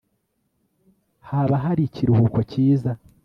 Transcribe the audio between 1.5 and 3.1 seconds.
hari ikiruhuko cyiza